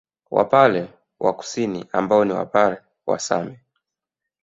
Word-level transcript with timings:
Wapare 0.31 0.89
wa 1.19 1.33
Kusini 1.33 1.85
ambao 1.91 2.25
ni 2.25 2.33
Wapare 2.33 2.77
wa 3.05 3.19
Same 3.19 3.59